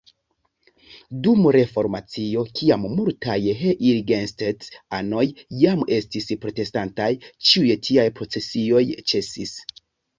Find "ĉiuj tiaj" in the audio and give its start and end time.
7.47-8.11